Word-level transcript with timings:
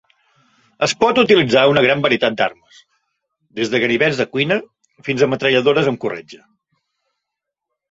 Es 0.85 0.93
pot 1.01 1.19
utilitzar 1.23 1.65
una 1.71 1.83
gran 1.85 2.01
varietat 2.05 2.37
d'armes, 2.39 2.79
des 3.61 3.73
de 3.75 3.83
ganivets 3.85 4.23
de 4.23 4.27
cuina 4.33 4.59
fins 5.11 5.21
a 5.21 5.31
metralladores 5.37 5.93
amb 5.95 6.03
corretja. 6.07 6.43